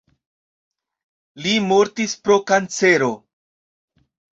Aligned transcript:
Li 1.43 1.55
mortis 1.67 2.19
pro 2.25 2.41
kancero. 2.49 3.15